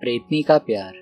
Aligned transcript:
प्रेतनी 0.00 0.42
का 0.42 0.58
प्यार। 0.58 0.92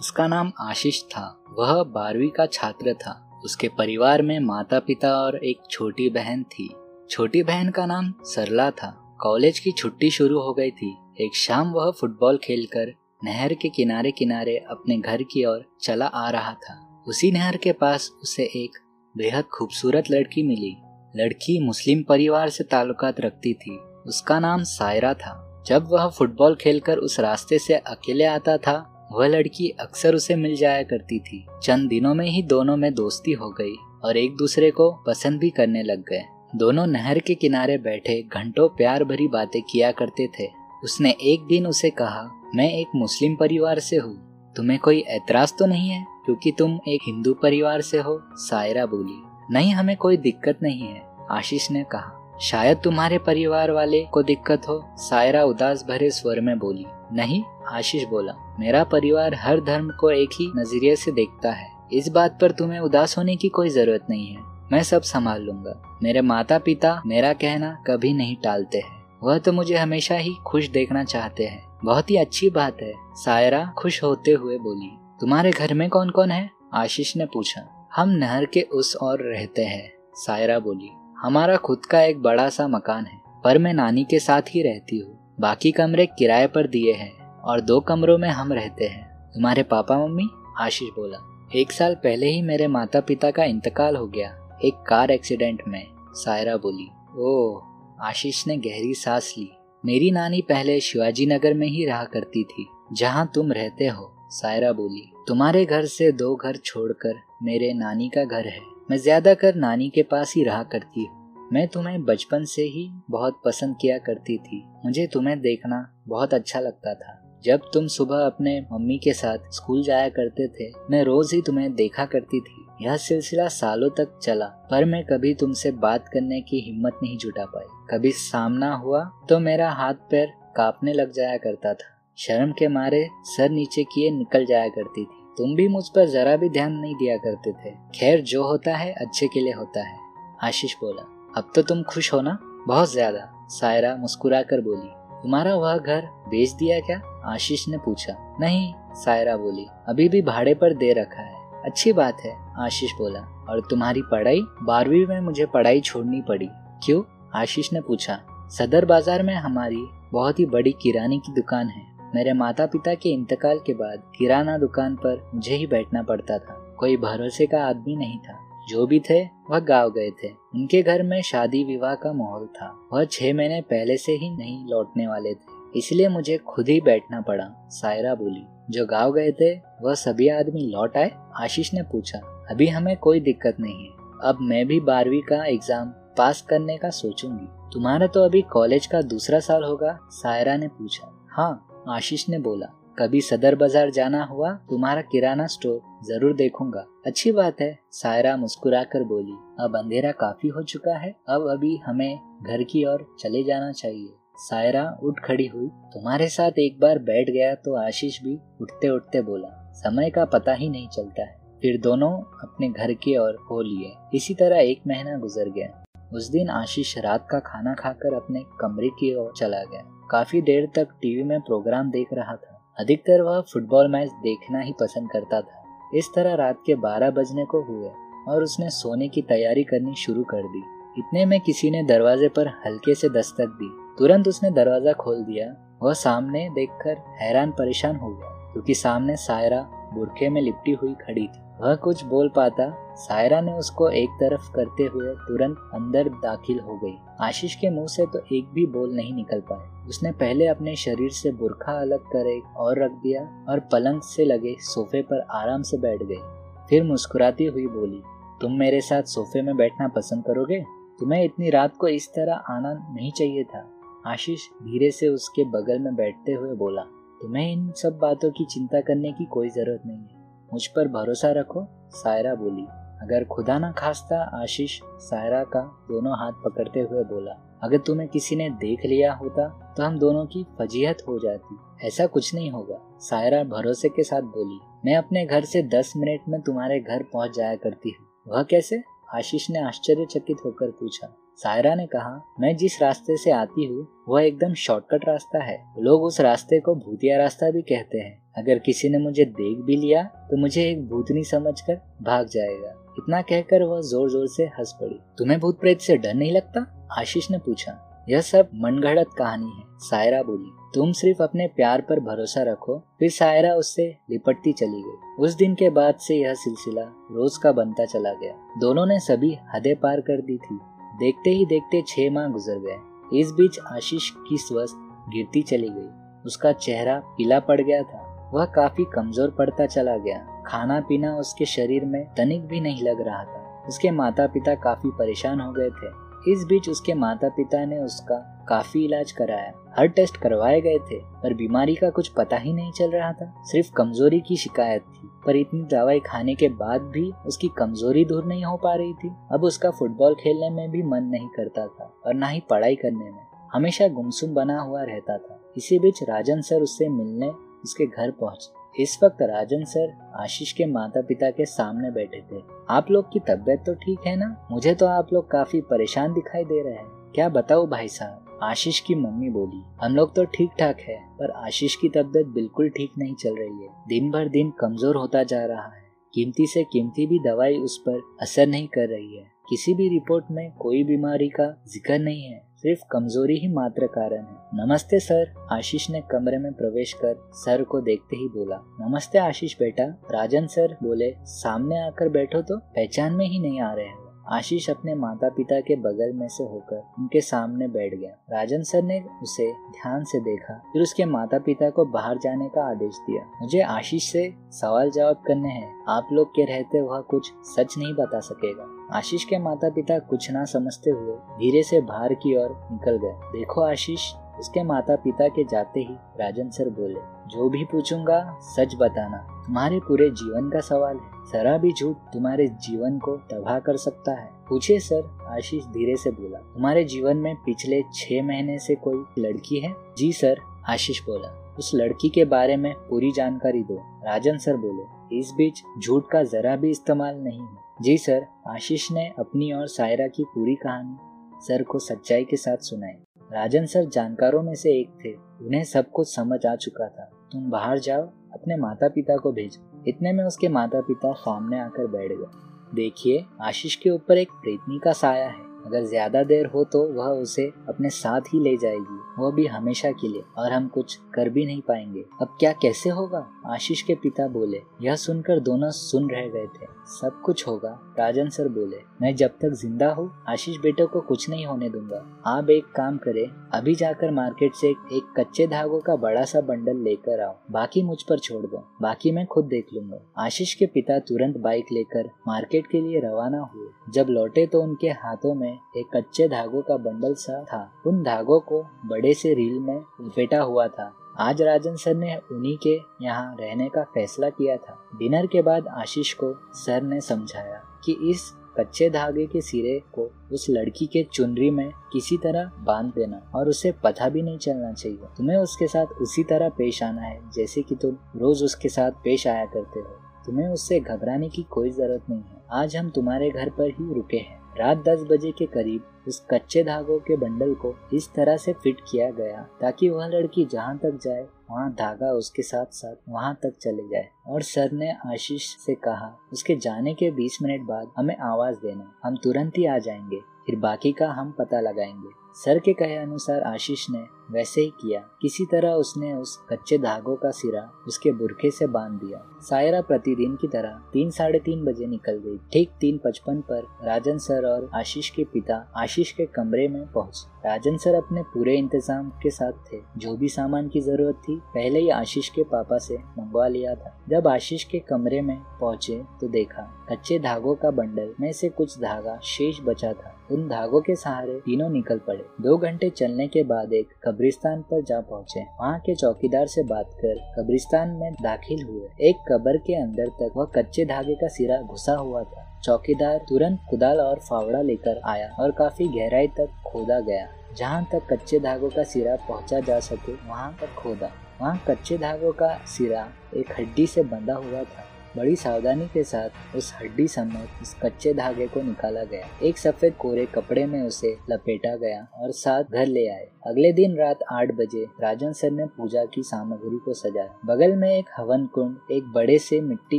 उसका 0.00 0.26
नाम 0.26 0.52
आशीष 0.60 1.02
था। 1.02 1.44
वह 1.58 1.82
बारहवीं 1.82 2.30
का 2.30 2.46
छात्र 2.46 2.94
था। 2.94 3.40
उसके 3.44 3.68
परिवार 3.68 4.22
में 4.22 4.40
माता 4.40 4.78
पिता 4.78 5.16
और 5.16 5.44
एक 5.44 5.58
छोटी 5.70 6.08
बहन 6.08 6.42
थी। 6.42 6.74
छोटी 7.10 7.42
बहन 7.42 7.70
का 7.70 7.86
नाम 7.86 8.14
सरला 8.20 8.70
था। 8.70 9.16
कॉलेज 9.20 9.58
की 9.58 9.72
छुट्टी 9.72 10.10
शुरू 10.10 10.40
हो 10.40 10.52
गई 10.52 10.70
थी। 10.70 10.96
एक 11.20 11.36
शाम 11.36 11.72
वह 11.72 11.90
फुटबॉल 11.90 12.38
खेलकर 12.44 12.92
नहर 13.24 13.54
के 13.54 13.68
किनारे 13.68 14.10
किनारे 14.10 14.56
अपने 14.56 14.98
घर 14.98 15.22
की 15.22 15.44
ओर 15.44 15.76
चला 15.82 16.06
आ 16.06 16.30
रहा 16.30 16.52
था। 16.52 17.04
उसी 17.08 17.32
नहर 17.32 17.56
के 17.56 17.72
पास 17.72 18.10
उसे 18.22 18.42
एक 18.42 18.70
बेहद 19.16 19.44
खूबसूरत 19.44 20.04
लड़की 20.10 20.42
मिली। 20.42 20.76
लड़की 21.16 21.66
मुस्लिम 21.66 22.02
परिवार 22.02 22.48
से 22.48 22.64
ताल्लुकात 22.64 23.20
रखती 23.20 23.54
थी। 23.54 23.76
उसका 24.06 24.38
नाम 24.38 24.62
सायरा 24.62 25.14
था। 25.14 25.50
जब 25.66 25.88
वह 25.88 26.08
फुटबॉल 26.08 26.54
खेलकर 26.54 26.98
उस 26.98 27.20
रास्ते 27.20 27.58
से 27.58 27.74
अकेले 27.74 28.24
आता 28.24 28.56
था, 28.56 29.08
वह 29.12 29.26
लड़की 29.26 29.68
अक्सर 29.70 30.14
उसे 30.14 30.36
मिल 30.36 30.56
जाया 30.56 30.82
करती 30.82 31.18
थी। 31.18 31.46
चंद 31.62 31.88
दिनों 31.88 32.14
में 32.14 32.26
ही 32.26 32.42
दोनों 32.42 32.76
में 32.76 32.94
दोस्ती 32.94 33.32
हो 33.32 33.50
गई 33.50 33.74
और 34.04 34.16
एक 34.16 34.36
दूसरे 34.36 34.70
को 34.70 34.92
पसंद 35.06 35.40
भी 35.40 35.50
करने 35.50 35.82
लग 35.82 36.00
गए। 36.00 36.22
दोनों 36.56 36.86
नहर 36.86 37.18
के 37.18 37.34
किनारे 37.34 37.78
बैठे 37.78 38.22
घंटों 38.22 38.68
प्यार 38.68 39.04
भरी 39.04 39.28
बातें 39.28 39.62
किया 39.62 39.92
करते 39.92 40.26
थे। 40.26 40.48
उसने 40.84 41.10
एक 41.10 41.46
दिन 41.46 41.66
उसे 41.66 41.90
कहा, 41.90 42.30
मैं 42.54 42.72
एक 42.72 42.86
मुस्लिम 42.96 43.36
परिवार 43.36 43.78
से 43.78 43.96
हूँ। 43.96 44.34
तुम्हें 44.56 44.78
कोई 44.78 45.04
एतराज़ 45.08 45.52
तो 45.58 45.66
नहीं 45.66 45.88
है? 45.90 46.06
क्योंकि 46.24 46.52
तुम 46.52 46.80
एक 46.88 47.00
हिंदू 47.06 47.34
परिवार 47.34 47.80
से 47.80 47.98
हो, 47.98 48.20
सायरा 48.32 48.86
बोली। 48.86 49.22
नहीं, 49.54 49.72
हमें 49.72 49.96
कोई 49.96 50.16
दिक्कत 50.16 50.58
नहीं 50.62 50.80
है, 50.80 51.02
आशीष 51.30 51.70
ने 51.70 51.84
कहा। 51.84 52.20
शायद 52.40 52.78
तुम्हारे 52.84 53.18
परिवार 53.18 53.70
वाले 53.70 54.02
को 54.04 54.22
दिक्कत 54.22 54.62
हो, 54.68 54.94
सायरा 54.96 55.44
उदास 55.44 55.84
भरे 55.88 56.10
स्वर 56.10 56.40
में 56.40 56.58
बोली। 56.58 56.86
नहीं, 57.12 57.42
आशीष 57.68 58.04
बोला, 58.04 58.32
मेरा 58.60 58.84
परिवार 58.84 59.34
हर 59.34 59.60
धर्म 59.60 59.90
को 59.90 60.10
एक 60.10 60.30
ही 60.32 60.50
नज़रिए 60.56 60.96
से 60.96 61.12
देखता 61.12 61.50
है। 61.50 61.70
इस 61.92 62.08
बात 62.08 62.38
पर 62.40 62.50
तुम्हें 62.50 62.80
उदास 62.80 63.18
होने 63.18 63.36
की 63.36 63.48
कोई 63.48 63.68
ज़रूरत 63.68 64.06
नहीं 64.10 64.26
है। 64.26 64.42
मैं 64.72 64.82
सब 64.82 65.02
संभाल 65.02 65.42
लूँगा। 65.42 65.98
मेरे 66.02 66.20
माता 66.20 66.58
पिता 66.58 67.02
मेरा 67.06 67.32
कहना 67.32 67.84
कभी 67.86 68.12
नहीं 68.12 68.36
टालते 68.36 68.78
हैं। 68.78 69.04
वह 69.22 69.38
तो 69.38 69.52
मुझे 69.52 69.76
हमेशा 69.76 70.14
ही 70.14 70.34
खुश 70.46 70.68
देखना 70.68 71.04
चाहते 71.04 71.46
हैं। 71.46 71.62
बहुत 71.84 72.10
ही 72.10 72.16
अच्छी 72.16 72.50
बात 72.50 72.82
है, 72.82 72.92
सायरा 73.14 73.64
खुश 73.78 74.02
होते 74.02 74.30
हुए 74.30 74.58
बोली। 74.58 74.90
तुम्हारे 75.20 75.50
घर 75.50 75.74
में 75.74 75.88
कौन 75.88 76.10
कौन 76.10 76.30
है? 76.30 76.50
आशीष 76.74 77.16
ने 77.16 77.24
पूछा। 77.24 77.88
हम 77.94 78.08
नहर 78.08 78.44
के 78.44 78.60
उस 78.62 78.96
ओर 79.02 79.22
रहते 79.22 79.64
हैं, 79.64 79.92
सायरा 80.14 80.58
बोली। 80.58 80.90
हमारा 81.24 81.56
खुद 81.56 81.86
का 81.86 82.02
एक 82.02 82.22
बड़ा 82.22 82.48
सा 82.48 82.66
मकान 82.68 83.04
है, 83.06 83.18
पर 83.44 83.58
मैं 83.58 83.72
नानी 83.74 84.04
के 84.04 84.18
साथ 84.18 84.42
ही 84.48 84.62
रहती 84.62 84.98
हूँ। 84.98 85.36
बाकी 85.40 85.70
कमरे 85.72 86.06
किराए 86.06 86.46
पर 86.46 86.66
दिए 86.66 86.92
हैं 86.92 87.40
और 87.40 87.60
दो 87.60 87.80
कमरों 87.80 88.18
में 88.18 88.28
हम 88.28 88.52
रहते 88.52 88.84
हैं। 88.84 89.30
तुम्हारे 89.34 89.62
पापा 89.62 89.96
मम्मी? 89.98 90.28
आशीष 90.60 90.88
बोला। 90.88 91.18
एक 91.56 91.72
साल 91.72 91.94
पहले 91.94 92.26
ही 92.26 92.42
मेरे 92.42 92.66
माता 92.66 93.00
पिता 93.00 93.30
का 93.30 93.44
इंतकाल 93.44 93.96
हो 93.96 94.06
गया, 94.06 94.58
एक 94.64 94.74
कार 94.74 95.10
एक्सीडेंट 95.10 95.62
में, 95.68 95.86
सायरा 96.14 96.56
बोली। 96.56 96.88
ओह, 97.18 97.62
आशीष 98.06 98.46
ने 98.46 98.56
गहरी 98.56 98.94
सांस 98.94 99.34
ली। 99.38 99.50
मेरी 99.84 100.10
नानी 100.10 100.42
पहले 100.42 100.80
शिवाजी 100.80 101.26
नगर 101.26 101.54
में 101.54 101.66
ही 101.66 101.84
रहा 101.84 102.04
करती 102.04 102.44
थी, 102.44 102.68
जहाँ 102.92 103.30
तुम 103.34 103.52
रहते 103.52 103.86
हो, 103.86 104.12
सायरा 104.30 104.72
बोली। 104.72 105.10
तुम्हारे 105.28 105.64
घर 105.64 105.84
से 105.84 106.12
दो 106.12 106.34
घर 106.36 106.56
छोड़कर 106.56 107.14
मेरे 107.42 107.72
नानी 107.72 108.08
का 108.08 108.24
घर 108.24 108.46
है। 108.46 108.73
मैं 108.88 108.96
ज़्यादा 108.96 109.32
कर 109.34 109.54
नानी 109.54 109.88
के 109.88 110.02
पास 110.02 110.32
ही 110.36 110.42
रहा 110.44 110.62
करती 110.62 111.04
हूँ। 111.04 111.48
मैं 111.52 111.66
तुम्हें 111.68 112.04
बचपन 112.04 112.44
से 112.44 112.62
ही 112.62 112.88
बहुत 113.10 113.40
पसंद 113.44 113.76
किया 113.80 113.96
करती 113.98 114.36
थी। 114.38 114.62
मुझे 114.84 115.06
तुम्हें 115.06 115.40
देखना 115.40 115.78
बहुत 116.08 116.34
अच्छा 116.34 116.60
लगता 116.60 116.94
था। 116.94 117.40
जब 117.44 117.70
तुम 117.74 117.86
सुबह 117.86 118.24
अपने 118.26 118.60
मम्मी 118.72 118.98
के 118.98 119.12
साथ 119.12 119.50
स्कूल 119.52 119.82
जाया 119.82 120.08
करते 120.08 120.48
थे, 120.48 120.70
मैं 120.90 121.02
रोज 121.04 121.32
ही 121.34 121.40
तुम्हें 121.42 121.74
देखा 121.74 122.04
करती 122.06 122.40
थी। 122.40 122.66
यह 122.82 122.96
सिलसिला 122.96 123.48
सालों 123.48 123.90
तक 123.90 124.18
चला, 124.22 124.46
पर 124.70 124.84
मैं 124.84 125.04
कभी 125.04 125.34
तुमसे 125.34 125.70
बात 125.70 126.08
करने 126.08 126.40
की 126.40 126.60
हिम्मत 126.60 126.98
नहीं 127.02 127.18
जुटा 127.18 127.44
पाई। 127.46 127.66
कभी 127.90 128.12
सामना 128.12 128.74
हुआ 128.74 129.04
तो 129.28 129.38
मेरा 129.38 129.70
हाथ 129.70 130.08
पैर 130.10 130.32
कांपने 130.56 130.92
लग 130.92 131.12
जाया 131.12 131.36
करता 131.38 131.74
था। 131.74 131.92
शर्म 132.18 132.52
के 132.52 132.68
मारे 132.68 133.06
सर 133.26 133.50
नीचे 133.50 133.84
किए 133.84 134.10
निकल 134.10 134.46
जाया 134.46 134.68
करती 134.68 135.04
थी। 135.04 135.23
तुम 135.38 135.54
भी 135.54 135.68
मुझ 135.68 135.88
पर 135.88 136.06
जरा 136.06 136.36
भी 136.36 136.48
ध्यान 136.48 136.72
नहीं 136.72 136.94
दिया 136.94 137.16
करते 137.16 137.52
थे। 137.52 137.70
खैर, 137.94 138.20
जो 138.20 138.42
होता 138.44 138.76
है, 138.76 138.92
अच्छे 138.92 139.26
के 139.26 139.40
लिए 139.40 139.52
होता 139.52 139.88
है। 139.88 139.96
आशीष 140.42 140.74
बोला, 140.74 141.02
अब 141.36 141.52
तो 141.54 141.62
तुम 141.62 141.82
खुश 141.82 142.12
हो 142.12 142.20
ना? 142.20 142.38
बहुत 142.66 142.92
ज़्यादा, 142.92 143.46
सायरा 143.50 143.96
मुस्कुरा 143.96 144.42
कर 144.42 144.60
बोली। 144.60 144.88
तुम्हारा 145.22 145.54
वह 145.54 145.76
घर 145.76 146.06
बेच 146.28 146.52
दिया 146.52 146.80
क्या? 146.80 147.00
आशीष 147.24 147.68
ने 147.68 147.78
पूछा। 147.78 148.36
नहीं, 148.40 148.74
सायरा 148.94 149.36
बोली, 149.36 149.66
अभी 149.88 150.08
भी 150.08 150.22
भाड़े 150.22 150.54
पर 150.54 150.74
दे 150.74 150.92
रखा 150.92 151.22
है। 151.22 151.62
अच्छी 151.64 151.92
बात 151.92 152.20
है, 152.20 152.36
आशीष 152.58 152.92
बोला। 152.92 153.20
और 153.48 153.60
तुम्हारी 153.60 154.02
पढ़ाई? 154.02 154.40
बारहवीं 154.62 155.06
में 155.06 155.20
मुझे 155.20 155.46
पढ़ाई 155.46 155.80
छोड़नी 155.80 156.22
पड़ी। 156.22 156.48
क्यों? 156.84 157.02
आशीष 157.34 157.72
ने 157.72 157.80
पूछा। 157.80 158.18
सदर 158.50 158.84
बाज़ार 158.84 159.22
में 159.22 159.34
हमारी 159.34 159.84
बहुत 160.12 160.40
ही 160.40 160.46
बड़ी 160.46 160.72
किराने 160.72 161.18
की 161.18 161.32
दुकान 161.32 161.68
है। 161.68 161.93
मेरे 162.14 162.32
माता 162.32 162.66
पिता 162.66 162.94
के 162.94 163.08
इंतकाल 163.08 163.58
के 163.58 163.74
बाद 163.74 164.02
किराना 164.18 164.58
दुकान 164.58 164.96
पर 164.96 165.30
मुझे 165.34 165.54
ही 165.54 165.66
बैठना 165.66 166.02
पड़ता 166.02 166.38
था। 166.38 166.74
कोई 166.78 166.96
भरोसे 166.96 167.46
का 167.46 167.66
आदमी 167.66 167.96
नहीं 167.96 168.18
था। 168.18 168.38
जो 168.68 168.86
भी 168.86 169.00
थे, 169.00 169.24
वह 169.24 169.58
गाँव 169.58 169.90
गए 169.90 170.10
थे। 170.10 170.28
उनके 170.54 170.82
घर 170.82 171.02
में 171.02 171.22
शादी 171.22 171.64
विवाह 171.64 171.94
का 171.94 172.12
माहौल 172.12 172.46
था। 172.46 172.88
वह 172.92 173.04
छह 173.04 173.34
महीने 173.34 173.60
पहले 173.60 173.96
से 173.96 174.12
ही 174.12 174.30
नहीं 174.30 174.68
लौटने 174.68 175.06
वाले 175.06 175.34
थे। 175.34 175.78
इसलिए 175.78 176.08
मुझे 176.08 176.38
खुद 176.38 176.68
ही 176.68 176.80
बैठना 176.80 177.20
पड़ा, 177.20 177.68
सायरा 177.68 178.14
बोली। 178.14 178.44
जो 178.70 178.86
गाँव 178.86 179.12
गए 179.12 179.32
थे, 179.32 179.54
वह 179.82 179.94
सभी 179.94 180.28
आदमी 180.28 180.60
लौट 180.60 180.96
आए? 180.96 181.12
आशीष 181.36 181.74
ने 181.74 181.82
पूछा। 181.82 182.18
अभी 182.50 182.66
हमें 182.66 182.96
कोई 182.96 183.20
दिक्कत 183.20 183.56
नहीं 183.60 183.84
है। 183.84 183.90
अब 184.22 184.38
मैं 184.40 184.66
भी 184.66 184.80
बारहवीं 184.80 185.22
का 185.22 185.44
एग्ज़ाम 185.44 185.88
पास 186.18 186.42
करने 186.42 186.78
का 186.78 186.90
सोचूँगी। 186.90 187.46
तुम्हारा 187.72 188.06
तो 188.06 188.24
अभी 188.24 188.42
कॉलेज 188.42 188.86
का 188.86 189.02
दूसरा 189.02 189.40
साल 189.40 189.64
होगा, 189.64 189.98
सायरा 190.10 190.56
ने 190.56 190.68
पूछा। 190.68 191.26
हाँ 191.30 191.68
आशीष 191.88 192.28
ने 192.28 192.38
बोला, 192.38 192.66
कभी 192.98 193.20
सदर 193.20 193.54
बाज़ार 193.54 193.90
जाना 193.90 194.22
हुआ 194.24 194.52
तुम्हारा 194.70 195.00
किराना 195.02 195.46
स्टोर 195.46 195.80
ज़रूर 196.06 196.34
देखूँगा। 196.34 196.84
अच्छी 197.06 197.32
बात 197.32 197.60
है, 197.60 197.78
सायरा 197.92 198.36
मुस्कुरा 198.36 198.82
कर 198.84 199.04
बोली, 199.04 199.36
अब 199.60 199.76
अंधेरा 199.76 200.12
काफ़ी 200.12 200.48
हो 200.48 200.62
चुका 200.64 200.96
है, 200.96 201.14
अब 201.28 201.48
अभी 201.48 201.76
हमें 201.76 202.18
घर 202.42 202.62
की 202.62 202.84
ओर 202.84 203.06
चले 203.18 203.42
जाना 203.44 203.70
चाहिए। 203.72 204.08
सायरा 204.40 204.84
उठ 205.02 205.20
खड़ी 205.20 205.46
हुई, 205.46 205.68
तुम्हारे 205.94 206.28
साथ 206.28 206.58
एक 206.58 206.78
बार 206.80 206.98
बैठ 207.00 207.30
गया 207.30 207.54
तो 207.54 207.76
आशीष 207.76 208.22
भी 208.22 208.38
उठते 208.60 208.88
उठते 208.88 209.22
बोला, 209.22 209.48
समय 209.74 210.10
का 210.10 210.24
पता 210.24 210.52
ही 210.52 210.68
नहीं 210.68 210.88
चलता 210.88 211.22
है। 211.22 211.42
फिर 211.62 211.80
दोनों 211.80 212.10
अपने 212.42 212.68
घर 212.68 212.92
की 212.94 213.16
ओर 213.16 213.36
हो 213.50 213.60
लिए। 213.62 213.92
इसी 214.14 214.34
तरह 214.34 214.60
एक 214.60 214.82
महीना 214.86 215.16
गुजर 215.18 215.50
गया। 215.50 215.84
उस 216.14 216.28
दिन 216.30 216.50
आशीष 216.50 216.96
रात 216.98 217.26
का 217.30 217.38
खाना 217.40 217.74
खाकर 217.74 218.14
अपने 218.14 218.44
कमरे 218.60 218.88
की 218.90 219.14
ओर 219.14 219.32
चला 219.36 219.62
गया। 219.64 219.82
काफ़ी 220.14 220.40
देर 220.42 220.66
तक 220.74 220.88
टीवी 221.02 221.22
में 221.22 221.40
प्रोग्राम 221.40 221.90
देख 221.90 222.08
रहा 222.12 222.34
था। 222.34 222.60
अधिकतर 222.78 223.22
वह 223.22 223.40
फुटबॉल 223.52 223.90
मैच 223.90 224.10
देखना 224.22 224.60
ही 224.60 224.72
पसंद 224.72 225.10
करता 225.10 225.40
था। 225.40 225.62
इस 225.94 226.08
तरह 226.14 226.34
रात 226.34 226.58
के 226.66 226.74
12 226.74 227.10
बजने 227.10 227.44
को 227.44 227.62
हुए 227.62 227.90
और 228.28 228.42
उसने 228.42 228.68
सोने 228.70 229.08
की 229.08 229.22
तैयारी 229.22 229.64
करनी 229.64 229.94
शुरू 229.94 230.22
कर 230.24 230.42
दी। 230.42 230.62
इतने 230.98 231.24
में 231.26 231.40
किसी 231.40 231.70
ने 231.70 231.82
दरवाजे 231.82 232.28
पर 232.28 232.48
हल्के 232.66 232.94
से 232.94 233.08
दस्तक 233.08 233.56
दी। 233.60 233.70
तुरंत 233.98 234.28
उसने 234.28 234.50
दरवाज़ा 234.50 234.92
खोल 234.92 235.22
दिया। 235.24 235.46
वह 235.82 235.92
सामने 235.94 236.48
देखकर 236.50 237.02
हैरान 237.20 237.50
परेशान 237.50 237.96
हो 237.96 238.10
गया, 238.10 238.28
क्योंकि 238.52 238.74
सामने 238.74 239.16
सायरा 239.16 239.60
बुरखे 239.94 240.28
में 240.28 240.40
लिपटी 240.42 240.72
हुई 240.72 240.94
खड़ी 240.96 241.26
थी। 241.28 241.42
वह 241.60 241.74
कुछ 241.74 242.04
बोल 242.04 242.28
पाता, 242.28 242.68
सायरा 242.96 243.40
ने 243.40 243.52
उसको 243.52 243.88
एक 243.90 244.10
तरफ़ 244.10 244.50
करते 244.52 244.84
हुए 244.84 245.14
तुरंत 245.18 245.70
अंदर 245.74 246.08
दाखिल 246.08 246.58
हो 246.60 246.78
गई। 246.78 246.96
आशीष 247.20 247.54
के 247.54 247.70
मुँह 247.70 247.86
से 247.86 248.06
तो 248.06 248.20
एक 248.32 248.48
भी 248.54 248.66
बोल 248.66 248.94
नहीं 248.96 249.14
निकल 249.14 249.40
पाए 249.40 249.88
उसने 249.88 250.10
पहले 250.12 250.46
अपने 250.46 250.74
शरीर 250.76 251.10
से 251.10 251.30
बुरखा 251.32 251.72
अलग 251.72 252.00
कर 252.02 252.26
एक 252.26 252.56
और 252.56 252.82
रख 252.82 252.90
दिया, 252.92 253.22
और 253.48 253.60
पलंग 253.72 254.00
से 254.00 254.24
लगे 254.24 254.54
सोफे 254.60 255.02
पर 255.02 255.20
आराम 255.30 255.62
से 255.62 255.78
बैठ 255.78 256.02
गई। 256.02 256.20
फिर 256.68 256.84
मुस्कुराती 256.84 257.44
हुई 257.44 257.66
बोली, 257.66 258.02
तुम 258.40 258.52
मेरे 258.52 258.80
साथ 258.80 259.02
सोफे 259.02 259.42
में 259.42 259.56
बैठना 259.56 259.88
पसंद 259.88 260.24
करोगे? 260.24 260.64
तुम्हें 261.00 261.24
इतनी 261.24 261.50
रात 261.50 261.76
को 261.76 261.88
इस 261.88 262.08
तरह 262.08 262.34
आना 262.34 262.72
नहीं 262.94 263.12
चाहिए 263.12 263.44
था। 263.44 263.64
आशीष 264.06 264.48
धीरे 264.62 264.90
से 264.90 265.08
उसके 265.08 265.44
बगल 265.44 265.78
में 265.78 265.94
बैठते 265.94 266.32
हुए 266.32 266.52
बोला 266.52 266.82
तुम्हें 267.24 267.52
इन 267.52 267.70
सब 267.72 267.98
बातों 267.98 268.30
की 268.30 268.44
चिंता 268.44 268.80
करने 268.80 269.12
की 269.12 269.24
कोई 269.24 269.48
ज़रूरत 269.48 269.82
नहीं 269.86 269.96
है। 269.96 270.48
मुझ 270.52 270.66
पर 270.66 270.88
भरोसा 270.88 271.30
रखो, 271.30 271.66
सायरा 271.90 272.34
बोली। 272.34 272.62
अगर 273.02 273.24
खुदा 273.24 273.58
ना 273.58 273.70
खास्ता, 273.72 274.18
आशीष, 274.42 274.78
सायरा 274.82 275.42
का 275.44 275.60
दोनों 275.88 276.18
हाथ 276.18 276.32
पकड़ते 276.44 276.80
हुए 276.80 277.02
बोला, 277.04 277.32
अगर 277.62 277.78
तुम्हें 277.78 278.08
किसी 278.08 278.36
ने 278.36 278.50
देख 278.50 278.84
लिया 278.86 279.14
होता 279.14 279.48
तो 279.76 279.82
हम 279.82 279.98
दोनों 279.98 280.26
की 280.26 280.44
फजीहत 280.58 281.02
हो 281.08 281.18
जाती। 281.18 281.86
ऐसा 281.86 282.06
कुछ 282.06 282.34
नहीं 282.34 282.50
होगा। 282.50 282.78
सायरा 283.00 283.42
भरोसे 283.44 283.88
के 283.88 284.02
साथ 284.02 284.22
बोली, 284.22 284.60
मैं 284.84 284.96
अपने 284.96 285.26
घर 285.26 285.44
से 285.44 285.62
दस 285.62 285.92
मिनट 285.96 286.28
में 286.28 286.40
तुम्हारे 286.40 286.80
घर 286.80 287.02
पहुँच 287.02 287.36
जाया 287.36 287.56
करती 287.56 287.90
हूँ। 287.90 288.06
वह 288.28 288.42
कैसे? 288.42 288.82
आशीष 289.14 289.50
ने 289.50 289.58
आश्चर्यचकित 289.58 290.36
होकर 290.44 290.70
पूछा 290.70 291.06
सायरा 291.38 291.74
ने 291.74 291.86
कहा, 291.86 292.20
मैं 292.40 292.56
जिस 292.56 292.80
रास्ते 292.82 293.16
से 293.16 293.30
आती 293.30 293.64
हूँ, 293.66 293.86
वह 294.08 294.22
एकदम 294.22 294.52
शॉर्टकट 294.56 295.08
रास्ता 295.08 295.42
है। 295.44 295.58
लोग 295.78 296.02
उस 296.02 296.20
रास्ते 296.20 296.60
को 296.60 296.74
भूतिया 296.76 297.16
रास्ता 297.18 297.50
भी 297.50 297.62
कहते 297.62 297.98
हैं। 297.98 298.18
अगर 298.38 298.58
किसी 298.58 298.88
ने 298.88 298.98
मुझे 298.98 299.24
देख 299.24 299.58
भी 299.58 299.76
लिया 299.76 300.02
तो 300.30 300.36
मुझे 300.36 300.62
एक 300.62 300.86
भूतनी 300.88 301.22
समझकर 301.24 301.80
भाग 302.02 302.26
जाएगा। 302.26 302.68
इतना 302.98 303.20
कहकर 303.22 303.62
वह 303.62 303.80
ज़ोर 303.80 304.10
ज़ोर 304.10 304.26
से 304.26 304.44
हंस 304.58 304.72
पड़ी। 304.80 304.98
तुम्हें 305.18 305.38
भूत 305.40 305.60
प्रेत 305.60 305.80
से 305.80 305.96
डर 305.96 306.14
नहीं 306.14 306.32
लगता? 306.32 306.66
आशीष 306.92 307.30
ने 307.30 307.38
पूछा। 307.38 307.80
यह 308.08 308.20
सब 308.20 308.48
मनगढ़ंत 308.54 309.14
कहानी 309.18 309.50
है, 309.50 309.62
सायरा 309.80 310.22
बोली। 310.22 310.50
तुम 310.74 310.92
सिर्फ़ 310.92 311.22
अपने 311.22 311.46
प्यार 311.46 311.80
पर 311.80 312.00
भरोसा 312.00 312.42
रखो, 312.42 312.78
फिर 312.98 313.10
सायरा 313.10 313.54
उससे 313.54 313.86
लिपटती 314.10 314.52
चली 314.52 314.82
गई। 314.82 315.22
उस 315.24 315.34
दिन 315.34 315.54
के 315.54 315.70
बाद 315.70 315.98
से 315.98 316.16
यह 316.16 316.34
सिलसिला 316.34 316.82
रोज 317.10 317.36
का 317.36 317.52
बनता 317.52 317.84
चला 317.84 318.12
गया। 318.12 318.34
दोनों 318.60 318.86
ने 318.86 318.98
सभी 319.00 319.36
हदे 319.54 319.74
पार 319.74 320.00
कर 320.00 320.20
दी 320.20 320.36
थी। 320.36 320.58
देखते 320.94 321.30
ही 321.30 321.46
देखते 321.46 321.82
छह 321.88 322.10
माह 322.10 322.28
गुजर 322.28 322.58
गए। 322.58 323.20
इस 323.20 323.32
बीच 323.32 323.58
आशीष 323.72 324.10
की 324.10 324.38
स्वस्थ 324.38 324.76
गिरती 325.08 325.42
चली 325.42 325.68
गई। 325.68 325.88
उसका 326.26 326.52
चेहरा 326.52 326.98
पीला 326.98 327.40
पड़ 327.40 327.60
गया 327.60 327.82
था। 327.82 328.30
वह 328.34 328.44
काफ़ी 328.44 328.84
कमज़ोर 328.94 329.30
पड़ता 329.30 329.66
चला 329.66 329.96
गया। 329.96 330.44
खाना 330.46 330.80
पीना 330.80 331.16
उसके 331.16 331.44
शरीर 331.44 331.84
में 331.84 332.14
तनिक 332.14 332.46
भी 332.46 332.60
नहीं 332.60 332.82
लग 332.82 333.00
रहा 333.00 333.24
था। 333.24 333.64
उसके 333.68 333.90
माता 333.90 334.26
पिता 334.26 334.54
काफ़ी 334.54 334.90
परेशान 334.90 335.40
हो 335.40 335.52
गए 335.52 335.70
थे। 335.70 336.04
इस 336.32 336.44
बीच 336.44 336.68
उसके 336.68 336.94
माता 336.94 337.28
पिता 337.28 337.64
ने 337.64 337.78
उसका 337.78 338.46
काफ़ी 338.48 338.84
इलाज 338.84 339.12
कराया। 339.12 339.52
हर 339.78 339.86
टेस्ट 339.86 340.16
करवाए 340.16 340.60
गए 340.60 340.78
थे, 340.78 340.98
पर 341.22 341.34
बीमारी 341.34 341.74
का 341.74 341.90
कुछ 341.90 342.08
पता 342.08 342.36
ही 342.36 342.52
नहीं 342.52 342.72
चल 342.72 342.90
रहा 342.90 343.12
था। 343.12 343.34
सिर्फ़ 343.42 343.72
कमज़ोरी 343.72 344.20
की 344.20 344.36
शिकायत 344.36 344.82
थी। 344.82 345.03
पर 345.26 345.36
इतनी 345.36 345.62
दवाई 345.62 346.00
खाने 346.00 346.34
के 346.34 346.48
बाद 346.48 346.82
भी 346.92 347.10
उसकी 347.26 347.48
कमज़ोरी 347.48 348.04
दूर 348.04 348.24
नहीं 348.24 348.44
हो 348.44 348.56
पा 348.56 348.74
रही 348.74 348.92
थी। 348.94 349.10
अब 349.32 349.44
उसका 349.44 349.70
फुटबॉल 349.70 350.14
खेलने 350.14 350.50
में 350.50 350.70
भी 350.70 350.82
मन 350.82 351.04
नहीं 351.04 351.28
करता 351.28 351.66
था 351.66 351.92
और 352.06 352.14
ना 352.14 352.26
ही 352.26 352.42
पढ़ाई 352.50 352.76
करने 352.76 353.10
में। 353.10 353.22
हमेशा 353.52 353.88
गुमसुम 353.88 354.34
बना 354.34 354.60
हुआ 354.60 354.82
रहता 354.82 355.18
था। 355.18 355.40
इसी 355.56 355.78
बीच 355.78 356.02
राजन 356.02 356.40
सर 356.40 356.62
उससे 356.62 356.88
मिलने 356.88 357.30
उसके 357.64 357.86
घर 357.86 358.10
पहुँचे। 358.10 358.82
इस 358.82 358.98
वक्त 359.02 359.22
राजन 359.22 359.64
सर 359.64 359.92
आशीष 360.16 360.52
के 360.52 360.66
माता 360.66 361.00
पिता 361.00 361.30
के 361.30 361.44
सामने 361.44 361.90
बैठे 361.90 362.20
थे। 362.32 362.42
आप 362.70 362.90
लोग 362.90 363.12
की 363.12 363.20
तबीयत 363.20 363.62
तो 363.66 363.74
ठीक 363.74 364.06
है 364.06 364.16
ना? 364.16 364.36
मुझे 364.50 364.74
तो 364.74 364.86
आप 364.86 365.12
लोग 365.12 365.30
काफ़ी 365.30 365.60
परेशान 365.60 366.12
दिखाई 366.12 366.44
दे 366.44 366.62
रहे 366.62 366.74
हैं। 366.74 367.12
क्या 367.14 367.28
बताओ 367.28 367.66
भाई 367.66 367.88
साहब? 367.88 368.23
आशीष 368.42 368.80
की 368.80 368.94
मम्मी 368.94 369.28
बोली, 369.30 369.62
हम 369.80 369.94
लोग 369.96 370.14
तो 370.14 370.24
ठीक 370.26 370.50
ठाक 370.58 370.80
है, 370.80 370.96
पर 371.18 371.30
आशीष 371.38 371.76
की 371.76 371.88
तबीयत 371.88 372.26
बिल्कुल 372.34 372.68
ठीक 372.68 372.92
नहीं 372.98 373.14
चल 373.14 373.36
रही 373.36 373.62
है। 373.62 373.68
दिन 373.88 374.10
भर 374.10 374.28
दिन 374.28 374.52
कमज़ोर 374.60 374.96
होता 374.96 375.22
जा 375.22 375.44
रहा 375.44 375.66
है। 375.66 375.82
कीमती 376.14 376.46
से 376.46 376.62
कीमती 376.64 377.06
भी 377.06 377.18
दवाई 377.20 377.56
उस 377.58 377.76
पर 377.78 378.00
असर 378.22 378.46
नहीं 378.46 378.66
कर 378.68 378.88
रही 378.88 379.16
है। 379.16 379.32
किसी 379.48 379.74
भी 379.74 379.88
रिपोर्ट 379.88 380.24
में 380.30 380.50
कोई 380.52 380.82
बीमारी 380.84 381.28
का 381.30 381.46
ज़िक्र 381.68 381.98
नहीं 381.98 382.22
है। 382.22 382.38
सिर्फ़ 382.56 382.82
कमज़ोरी 382.92 383.38
ही 383.38 383.48
मात्र 383.48 383.86
कारण 383.86 384.20
है। 384.20 384.64
नमस्ते 384.64 385.00
सर। 385.00 385.32
आशीष 385.52 385.88
ने 385.90 386.00
कमरे 386.10 386.38
में 386.38 386.52
प्रवेश 386.52 386.92
कर 386.94 387.16
सर 387.36 387.62
को 387.62 387.80
देखते 387.80 388.16
ही 388.16 388.28
बोला, 388.28 388.60
नमस्ते 388.80 389.18
आशीष 389.18 389.58
बेटा। 389.58 389.84
राजन 390.12 390.46
सर 390.46 390.76
बोले, 390.82 391.12
सामने 391.24 391.80
आकर 391.80 392.08
बैठो 392.08 392.42
तो 392.42 392.58
पहचान 392.58 393.12
में 393.12 393.26
ही 393.26 393.38
नहीं 393.38 393.60
आ 393.60 393.72
रहे 393.74 393.88
हो। 393.88 394.03
आशीष 394.26 394.68
अपने 394.70 394.94
माता 394.94 395.28
पिता 395.28 395.60
के 395.60 395.76
बगल 395.76 396.12
में 396.12 396.28
से 396.28 396.44
होकर 396.44 396.82
उनके 396.98 397.20
सामने 397.20 397.66
बैठ 397.68 397.94
गया। 397.94 398.10
राजन 398.30 398.62
सर 398.62 398.82
ने 398.82 399.00
उसे 399.22 399.50
ध्यान 399.52 400.04
से 400.04 400.20
देखा, 400.20 400.54
फिर 400.72 400.82
उसके 400.82 401.04
माता 401.04 401.38
पिता 401.38 401.68
को 401.70 401.84
बाहर 401.86 402.18
जाने 402.18 402.48
का 402.48 402.64
आदेश 402.70 402.98
दिया। 403.00 403.24
मुझे 403.42 403.60
आशीष 403.60 404.10
से 404.12 404.32
सवाल 404.52 404.90
जवाब 404.90 405.22
करने 405.26 405.48
हैं। 405.48 405.84
आप 405.88 406.08
लोग 406.12 406.30
के 406.30 406.44
रहते 406.44 406.80
वह 406.80 407.00
कुछ 407.00 407.32
सच 407.46 407.78
नहीं 407.78 407.92
बता 407.94 408.20
सकेगा। 408.20 408.68
आशीष 408.92 409.24
के 409.24 409.38
माता 409.38 409.70
पिता 409.70 409.98
कुछ 409.98 410.30
ना 410.30 410.44
समझते 410.46 410.90
हुए 410.90 411.16
धीरे 411.38 411.62
से 411.62 411.80
बाहर 411.82 412.14
की 412.14 412.36
ओर 412.36 412.56
निकल 412.72 412.96
गए। 412.96 413.12
देखो 413.32 413.62
आशीष 413.62 414.12
उसके 414.38 414.62
माता 414.62 414.96
पिता 414.96 415.28
के 415.28 415.44
जाते 415.44 415.80
ही 415.80 415.94
राजन 416.20 416.50
सर 416.50 416.68
बोले, 416.68 417.00
जो 417.26 417.48
भी 417.48 417.64
पूछूँगा, 417.64 418.38
सच 418.42 418.74
बताना। 418.74 419.18
तुम्हारे 419.46 419.78
पूरे 419.78 420.10
जीवन 420.10 420.50
का 420.50 420.60
सवाल 420.60 420.96
है। 420.96 421.14
जरा 421.32 421.56
भी 421.58 421.72
झूठ 421.72 421.96
तुम्हारे 421.96 422.46
जीवन 422.46 422.98
को 422.98 423.16
तबाह 423.16 423.58
कर 423.58 423.76
सकता 423.76 424.12
है। 424.12 424.30
पूछे 424.48 424.78
सर, 424.80 425.10
आशीष 425.26 425.64
धीरे 425.64 425.96
से 425.96 426.10
बोला, 426.10 426.38
तुम्हारे 426.38 426.84
जीवन 426.84 427.16
में 427.16 427.34
पिछले 427.36 427.82
छह 427.94 428.22
महीने 428.22 428.58
से 428.58 428.74
कोई 428.74 429.04
लड़की 429.18 429.60
है? 429.60 429.74
जी 429.98 430.12
सर, 430.12 430.40
आशीष 430.68 431.00
बोला, 431.00 431.56
उस 431.58 431.70
लड़की 431.74 432.08
के 432.08 432.24
बारे 432.24 432.56
में 432.56 432.74
पूरी 432.74 433.12
जानकारी 433.12 433.62
दो। 433.62 433.82
राजन 434.06 434.38
सर 434.38 434.56
बोले, 434.56 435.18
इस 435.18 435.32
बीच 435.36 435.62
झूठ 435.84 436.06
का 436.12 436.22
जरा 436.22 436.56
भी 436.56 436.70
इस्तेमाल 436.70 437.16
नहीं 437.16 437.40
है। 437.40 437.64
जी 437.82 437.98
सर, 437.98 438.26
आशीष 438.48 438.90
ने 438.92 439.12
अपनी 439.18 439.52
और 439.52 439.66
सायरा 439.66 440.06
की 440.06 440.24
पूरी 440.24 440.54
कहानी 440.54 440.96
सर 441.40 441.62
को 441.62 441.78
सच्चाई 441.78 442.24
के 442.24 442.36
साथ 442.36 442.56
सुनाई। 442.56 443.13
राजन 443.32 443.66
सर 443.66 443.84
जानकारों 443.84 444.42
में 444.42 444.54
से 444.54 444.80
एक 444.80 444.90
थे। 445.04 445.12
उन्हें 445.46 445.64
सब 445.64 445.90
कुछ 445.90 446.14
समझ 446.14 446.46
आ 446.46 446.54
चुका 446.56 446.88
था। 446.88 447.10
तुम 447.32 447.50
बाहर 447.50 447.78
जाओ, 447.78 448.02
अपने 448.34 448.56
माता 448.56 448.88
पिता 448.88 449.16
को 449.16 449.32
भेजो। 449.32 449.82
इतने 449.88 450.12
में 450.12 450.24
उसके 450.24 450.48
माता 450.48 450.80
पिता 450.80 451.12
सामने 451.12 451.60
आकर 451.60 451.86
बैठ 451.86 452.12
गए। 452.12 452.74
देखिए, 452.74 453.24
आशीष 453.40 453.76
के 453.76 453.90
ऊपर 453.90 454.18
एक 454.18 454.32
प्रेतनी 454.32 454.78
का 454.78 454.92
साया 454.92 455.28
है। 455.28 455.42
अगर 455.66 455.84
ज़्यादा 455.84 456.22
देर 456.22 456.46
हो 456.46 456.64
तो 456.64 456.82
वह 456.92 457.20
उसे 457.20 457.52
अपने 457.68 457.90
साथ 457.90 458.20
ही 458.20 458.40
ले 458.40 458.56
जाएगी। 458.56 458.98
वो 459.18 459.30
भी 459.32 459.46
हमेशा 459.46 459.90
के 459.90 460.08
लिए, 460.08 460.22
और 460.38 460.52
हम 460.52 460.68
कुछ 460.68 460.98
कर 461.14 461.28
भी 461.28 461.44
नहीं 461.46 461.60
पाएँगे। 461.60 462.04
अब 462.22 462.36
क्या 462.40 462.52
कैसे 462.52 462.90
होगा? 462.90 463.26
आशीष 463.46 463.82
के 463.82 463.94
पिता 463.94 464.26
बोले, 464.28 464.62
यह 464.82 464.96
सुनकर 464.96 465.40
दोनों 465.40 465.70
सुन 465.70 466.10
रह 466.10 466.28
गए 466.28 466.46
थे। 466.46 466.66
सब 466.90 467.20
कुछ 467.24 467.46
होगा, 467.48 467.78
राजन 467.98 468.28
सर 468.28 468.48
बोले। 468.48 468.76
मैं 469.02 469.14
जब 469.16 469.30
तक 469.40 469.52
ज़िंदा 469.52 469.88
हूँ, 469.92 470.10
आशीष 470.28 470.56
बेटे 470.58 470.86
को 470.86 471.00
कुछ 471.00 471.28
नहीं 471.30 471.46
होने 471.46 471.68
दूँगा। 471.68 472.02
आप 472.26 472.50
एक 472.50 472.66
काम 472.66 472.96
करे, 472.98 473.26
अभी 473.54 473.74
जाकर 473.74 474.10
मार्केट 474.10 474.54
से 474.54 474.68
एक 474.68 475.12
कच्चे 475.18 475.46
धागों 475.46 475.80
का 475.80 475.96
बड़ा 475.96 476.24
सा 476.24 476.40
बंडल 476.40 476.82
लेकर 476.84 477.20
आओ। 477.20 477.34
बाकी 477.50 477.82
मुझ 477.82 478.02
पर 478.02 478.18
छोड़ 478.18 478.44
दो। 478.46 478.62
बाकी 478.82 479.12
मैं 479.12 479.26
खुद 479.26 479.44
देख 479.44 479.66
लूँगा। 479.74 479.98
आशीष 480.18 480.54
के 480.54 480.66
पिता 480.66 480.98
तुरंत 480.98 481.36
बाइक 481.36 481.72
लेकर 481.72 482.08
मार्केट 482.28 482.66
के 482.66 482.80
लिए 482.80 483.00
रवाना 483.00 483.40
हुए। 483.44 483.68
जब 483.92 484.06
लौटे 484.08 484.46
तो 484.46 484.62
उनके 484.62 484.88
हाथों 484.96 485.34
में 485.34 485.52
एक 485.52 485.96
कच्चे 485.96 486.28
धागों 486.28 486.62
का 486.62 486.76
बंडल 486.80 487.14
सा 487.14 487.42
था। 487.44 487.68
उन 487.86 488.02
धागों 488.02 488.38
को 488.40 488.62
बड़े 488.86 489.03
से 489.12 489.34
रील 489.34 489.60
में 489.60 489.84
लपेटा 490.00 490.42
हुआ 490.42 490.68
था। 490.68 490.96
आज 491.20 491.42
राजन 491.42 491.76
सर 491.76 491.94
ने 491.94 492.16
उन्हीं 492.16 492.56
के 492.56 492.80
यहाँ 493.02 493.36
रहने 493.40 493.68
का 493.68 493.82
फैसला 493.82 494.28
किया 494.28 494.56
था। 494.56 494.88
डिनर 494.98 495.26
के 495.26 495.42
बाद 495.42 495.68
आशीष 495.68 496.14
को 496.14 496.34
सर 496.52 496.82
ने 496.82 497.00
समझाया 497.00 497.62
कि 497.84 497.92
इस 498.10 498.32
कच्चे 498.58 498.90
धागे 498.90 499.26
के 499.26 499.40
सिरे 499.40 499.82
को 499.92 500.10
उस 500.32 500.46
लड़की 500.50 500.86
के 500.86 501.02
चुनरी 501.02 501.50
में 501.50 501.72
किसी 501.92 502.16
तरह 502.16 502.44
बाँध 502.44 502.94
देना 502.94 503.32
और 503.34 503.48
उसे 503.48 503.72
पता 503.72 504.08
भी 504.08 504.22
नहीं 504.22 504.38
चलना 504.38 504.72
चाहिए। 504.72 504.98
तुम्हें 505.16 505.36
उसके 505.36 505.66
साथ 505.66 505.86
उसी 505.86 506.24
तरह 506.24 506.48
पेश 506.48 506.82
आना 506.82 507.02
है, 507.02 507.30
जैसे 507.30 507.62
कि 507.62 507.74
तुम 507.74 507.96
रोज 508.16 508.42
उसके 508.42 508.68
साथ 508.68 508.90
पेश 508.90 509.26
आया 509.26 509.44
करते 509.44 509.80
हो। 509.80 509.96
तुम्हें 510.26 510.48
उससे 510.48 510.80
घबराने 510.80 511.28
की 511.28 511.42
कोई 511.42 511.70
ज़रूरत 511.70 512.02
नहीं 512.10 512.20
है। 512.20 512.44
आज 512.52 512.76
हम 512.76 512.90
तुम्हारे 512.90 513.30
घर 513.30 513.50
पर 513.50 513.68
ही 513.68 513.94
रुके 513.94 514.16
हैं। 514.16 514.43
रात 514.58 514.78
दस 514.78 515.02
बजे 515.10 515.30
के 515.32 515.46
करीब 515.46 515.82
उस 516.08 516.26
कच्चे 516.30 516.62
धागों 516.64 516.98
के 516.98 517.16
बंडल 517.16 517.54
को 517.54 517.74
इस 517.94 518.08
तरह 518.14 518.36
से 518.36 518.52
फिट 518.52 518.80
किया 518.90 519.10
गया 519.10 519.48
ताकि 519.60 519.88
वह 519.88 520.06
लड़की 520.06 520.44
जहाँ 520.44 520.78
तक 520.78 520.98
जाए, 521.02 521.26
वहाँ 521.50 521.72
धागा 521.72 522.12
उसके 522.12 522.42
साथ 522.42 522.66
साथ 522.72 522.96
वहाँ 523.08 523.34
तक 523.34 523.56
चले 523.60 523.88
जाए। 523.88 524.08
और 524.26 524.42
सर 524.42 524.72
ने 524.72 524.92
आशीष 525.06 525.56
से 525.56 525.74
कहा, 525.74 526.18
उसके 526.32 526.56
जाने 526.56 526.94
के 526.94 527.10
20 527.10 527.38
मिनट 527.42 527.66
बाद 527.66 527.92
हमें 527.96 528.16
आवाज़ 528.16 528.56
देना, 528.56 528.94
हम 529.04 529.16
तुरंत 529.16 529.58
ही 529.58 529.66
आ 529.66 529.78
जाएँगे। 529.78 530.33
फिर 530.46 530.56
बाकी 530.56 530.92
का 530.92 531.10
हम 531.10 531.34
पता 531.38 531.60
लगाएँगे। 531.60 532.22
सर 532.36 532.58
के 532.58 532.72
कहे 532.72 532.96
अनुसार 532.96 533.42
आशीष 533.42 533.86
ने 533.90 533.98
वैसे 534.30 534.60
ही 534.60 534.70
किया। 534.80 535.00
किसी 535.22 535.44
तरह 535.46 535.72
उसने 535.72 536.12
उस 536.14 536.36
कच्चे 536.50 536.78
धागों 536.78 537.14
का 537.16 537.30
सिरा 537.30 537.60
उसके 537.88 538.12
बुरखे 538.12 538.50
से 538.50 538.66
बाँध 538.66 538.92
दिया। 539.00 539.20
सायरा 539.40 539.80
प्रतिदिन 539.80 540.34
की 540.36 540.48
तरह 540.48 540.80
तीन 540.92 541.10
साढ़े 541.10 541.38
तीन 541.38 541.64
बजे 541.64 541.86
निकल 541.86 542.18
गई। 542.24 542.38
ठीक 542.52 542.70
तीन 542.80 542.98
पचपन 543.04 543.40
पर 543.40 543.66
राजन 543.84 544.18
सर 544.18 544.46
और 544.46 544.68
आशीष 544.74 545.10
के 545.10 545.24
पिता 545.24 545.56
आशीष 545.76 546.12
के 546.12 546.26
कमरे 546.26 546.66
में 546.68 546.86
पहुँचे। 546.92 547.48
राजन 547.48 547.76
सर 547.76 547.94
अपने 547.94 548.22
पूरे 548.22 548.56
इंतज़ाम 548.56 549.10
के 549.22 549.30
साथ 549.30 549.72
थे। 549.72 549.80
जो 549.96 550.16
भी 550.16 550.28
सामान 550.28 550.68
की 550.68 550.80
ज़रूरत 550.80 551.22
थी, 551.28 551.36
पहले 551.54 551.80
ही 551.80 551.88
आशीष 551.90 552.28
के 552.28 552.42
पापा 552.44 552.78
से 552.78 552.96
मंगवा 553.18 553.46
लिया 553.48 553.74
था। 553.74 553.96
जब 554.08 554.28
आशीष 554.28 554.64
के 554.64 554.78
कमरे 554.80 555.20
में 555.22 555.36
पहुँचे 555.60 556.02
तो 556.20 556.28
देखा 556.28 556.68
कच्चे 556.90 557.18
धागों 557.18 557.54
का 557.54 557.70
बंडल 557.70 558.14
में 558.20 558.32
से 558.32 558.48
कुछ 558.48 558.78
धागा 558.78 559.18
शेष 559.24 559.60
बचा 559.60 559.92
था। 559.92 560.13
उन 560.32 560.48
धागों 560.48 560.80
के 560.80 560.94
सहारे 560.96 561.32
तीनों 561.32 561.68
निकल 561.68 561.98
पड़े। 561.98 562.24
दो 562.40 562.56
घंटे 562.56 562.90
चलने 562.90 563.26
के 563.28 563.42
बाद 563.42 563.72
एक 563.72 563.88
कब्रिस्तान 564.04 564.62
पर 564.62 564.82
जा 564.82 565.00
पहुँचे। 565.00 565.40
वहाँ 565.40 565.78
के 565.78 565.94
चौकीदार 565.94 566.46
से 566.46 566.62
बात 566.62 566.90
कर 567.04 567.18
कब्रिस्तान 567.38 567.90
में 567.90 568.12
दाखिल 568.12 568.62
हुए। 568.62 568.88
एक 569.08 569.16
कब्र 569.32 569.56
के 569.56 569.74
अंदर 569.74 570.08
तक 570.20 570.32
वह 570.36 570.44
कच्चे 570.56 570.84
धागे 570.84 571.14
का 571.14 571.28
सिरा 571.28 571.60
घुसा 571.60 571.94
हुआ 571.94 572.22
था। 572.22 572.60
चौकीदार 572.64 573.18
तुरंत 573.18 573.60
कुदाल 573.70 574.00
और 574.00 574.18
फावड़ा 574.18 574.62
लेकर 574.62 575.00
आया 575.04 575.28
और 575.40 575.50
काफ़ी 575.50 575.88
गहराई 575.88 576.26
तक 576.26 576.62
खोदा 576.66 577.00
गया। 577.00 577.28
जहाँ 577.56 577.84
तक 577.92 578.06
कच्चे 578.12 578.38
धागों 578.40 578.70
का 578.70 578.82
सिरा 578.82 579.16
पहुँचा 579.28 579.60
जा 579.60 579.78
सके, 579.80 580.12
वहाँ 580.12 580.56
तक 580.60 580.74
खोदा। 580.74 581.10
वहाँ 581.40 581.62
कच्चे 581.68 581.98
धागों 581.98 582.32
का 582.32 582.54
सिरा 582.66 583.08
एक 583.36 583.52
हड्डी 583.58 583.86
से 583.86 584.02
बंधा 584.02 584.34
हुआ 584.34 584.62
था। 584.62 584.86
बड़ी 585.16 585.36
सावधानी 585.36 585.86
के 585.86 586.04
साथ 586.04 586.56
उस 586.56 586.72
हड्डी 586.82 587.08
समेत 587.08 587.62
उस 587.62 587.74
कच्चे 587.82 588.14
धागे 588.14 588.46
को 588.46 588.62
निकाला 588.62 589.04
गया। 589.04 589.26
एक 589.42 589.58
सफ़ेद 589.58 589.94
कोरे 589.94 590.26
कपड़े 590.26 590.66
में 590.66 590.82
उसे 590.82 591.16
लपेटा 591.30 591.76
गया 591.76 592.06
और 592.14 592.30
साथ 592.30 592.64
घर 592.64 592.86
ले 592.86 593.06
आए। 593.08 593.28
अगले 593.46 593.72
दिन 593.72 593.96
रात 593.96 594.18
आठ 594.32 594.52
बजे 594.52 594.84
राजन 595.00 595.32
सर 595.32 595.50
ने 595.50 595.66
पूजा 595.66 596.04
की 596.04 596.22
सामग्री 596.22 596.78
को 596.78 596.94
सजाया। 596.94 597.38
बगल 597.46 597.76
में 597.76 597.98
एक 597.98 598.04
हवन 598.16 598.46
कुंड, 598.46 598.76
एक 598.92 599.12
बड़े 599.12 599.38
से 599.38 599.60
मिट्टी 599.60 599.98